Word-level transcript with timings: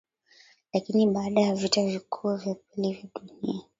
Lakini 0.73 1.07
baada 1.07 1.41
ya 1.41 1.55
Vita 1.55 1.85
vikuu 1.85 2.35
vya 2.35 2.55
pili 2.55 2.93
vya 2.93 3.09
dunia 3.25 3.61